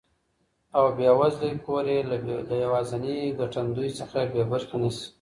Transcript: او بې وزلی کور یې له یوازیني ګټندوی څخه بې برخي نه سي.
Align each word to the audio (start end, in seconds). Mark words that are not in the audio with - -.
او 0.77 0.85
بې 0.97 1.09
وزلی 1.19 1.51
کور 1.65 1.85
یې 1.93 1.99
له 2.49 2.55
یوازیني 2.65 3.17
ګټندوی 3.39 3.89
څخه 3.99 4.17
بې 4.31 4.43
برخي 4.51 4.77
نه 4.81 4.89
سي. 4.97 5.07